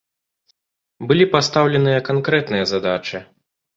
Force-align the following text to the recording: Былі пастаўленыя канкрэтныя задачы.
Былі 1.11 1.25
пастаўленыя 1.35 1.99
канкрэтныя 2.11 2.65
задачы. 2.73 3.17